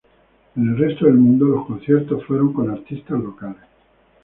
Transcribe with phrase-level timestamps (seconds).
[0.55, 3.61] En el resto del mundo, los conciertos fueron con artistas locales.